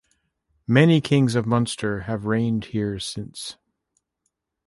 Many 0.65 0.99
kings 0.99 1.35
of 1.35 1.45
Munster 1.45 1.99
have 2.09 2.25
reigned 2.25 2.65
here 2.73 2.97
since. 2.97 3.55